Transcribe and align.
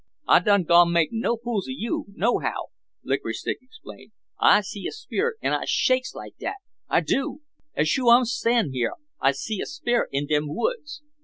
"I 0.27 0.39
done 0.39 0.63
gone 0.63 0.91
make 0.91 1.09
no 1.11 1.37
fools 1.37 1.67
ob 1.67 1.75
you, 1.77 2.05
nohow," 2.15 2.69
Licorice 3.03 3.41
Stick 3.41 3.59
exclaimed. 3.61 4.13
"I 4.39 4.61
see 4.61 4.87
a 4.87 4.91
sperrit 4.91 5.35
'n 5.43 5.53
I 5.53 5.65
shakes 5.67 6.15
like 6.15 6.33
dat, 6.39 6.55
I 6.89 7.01
do. 7.01 7.41
As 7.75 7.87
shu 7.87 8.09
I'm 8.09 8.25
stan' 8.25 8.71
here 8.71 8.93
I 9.19 9.31
see 9.31 9.61
a 9.61 9.67
sperrit 9.67 10.09
in 10.11 10.25
dem 10.25 10.45
woods." 10.47 11.03